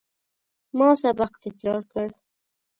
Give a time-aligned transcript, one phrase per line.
[0.77, 2.07] ما سبق تکرار کړ.